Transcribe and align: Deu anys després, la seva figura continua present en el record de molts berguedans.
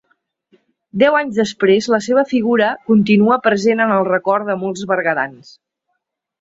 Deu 1.03 1.17
anys 1.19 1.37
després, 1.41 1.89
la 1.95 1.99
seva 2.07 2.23
figura 2.33 2.71
continua 2.93 3.39
present 3.51 3.87
en 3.87 3.95
el 3.99 4.09
record 4.11 4.51
de 4.53 4.59
molts 4.65 4.85
berguedans. 4.95 5.57